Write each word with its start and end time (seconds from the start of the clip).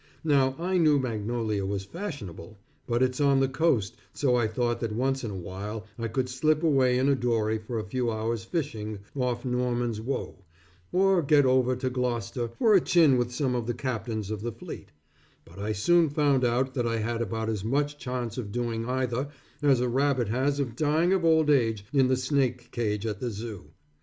Now 0.23 0.55
I 0.57 0.79
knew 0.79 0.97
Magnolia 0.97 1.63
was 1.63 1.85
fashionable; 1.85 2.57
but 2.87 3.03
it's 3.03 3.21
on 3.21 3.39
the 3.39 3.47
coast 3.47 3.97
so 4.13 4.35
I 4.35 4.47
thought 4.47 4.79
that 4.79 4.91
once 4.95 5.23
in 5.23 5.29
a 5.29 5.37
while 5.37 5.85
I 5.99 6.07
could 6.07 6.27
slip 6.27 6.63
away 6.63 6.97
in 6.97 7.07
a 7.07 7.13
dory 7.13 7.59
for 7.59 7.77
a 7.77 7.83
few 7.83 8.09
hours' 8.11 8.43
fishing 8.43 8.97
off 9.15 9.45
Norman's 9.45 10.01
Woe, 10.01 10.43
or 10.91 11.21
get 11.21 11.45
over 11.45 11.75
to 11.75 11.91
Gloucester 11.91 12.49
for 12.57 12.73
a 12.73 12.81
chin 12.81 13.15
with 13.15 13.31
some 13.31 13.53
of 13.53 13.67
the 13.67 13.75
captains 13.75 14.31
of 14.31 14.41
the 14.41 14.51
fleet; 14.51 14.89
but 15.45 15.59
I 15.59 15.71
soon 15.71 16.09
found 16.09 16.43
out 16.43 16.73
that 16.73 16.87
I 16.87 16.97
had 16.97 17.21
about 17.21 17.47
as 17.47 17.63
much 17.63 17.99
chance 17.99 18.39
of 18.39 18.51
doing 18.51 18.89
either 18.89 19.27
as 19.61 19.81
a 19.81 19.87
rabbit 19.87 20.29
has 20.29 20.59
of 20.59 20.75
dying 20.75 21.13
of 21.13 21.23
old 21.23 21.51
age 21.51 21.85
in 21.93 22.07
the 22.07 22.17
snake 22.17 22.71
cage 22.71 23.05
at 23.05 23.19
the 23.19 23.29
zoo. 23.29 23.65